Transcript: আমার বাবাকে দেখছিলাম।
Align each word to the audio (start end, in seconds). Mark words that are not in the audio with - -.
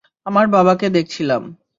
আমার 0.25 0.45
বাবাকে 0.47 0.87
দেখছিলাম। 0.89 1.43